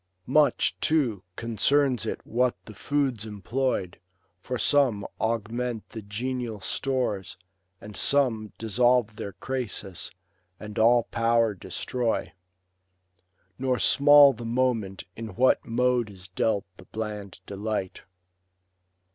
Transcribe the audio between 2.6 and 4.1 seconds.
the foods employed;